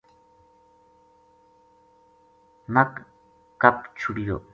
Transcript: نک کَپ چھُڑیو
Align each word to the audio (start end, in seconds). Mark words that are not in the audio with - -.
نک 2.73 2.91
کَپ 3.61 3.77
چھُڑیو 3.97 4.37